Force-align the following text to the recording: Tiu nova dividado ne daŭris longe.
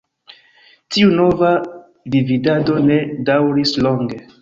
Tiu 0.95 1.11
nova 1.19 1.53
dividado 2.17 2.83
ne 2.91 3.01
daŭris 3.33 3.79
longe. 3.89 4.25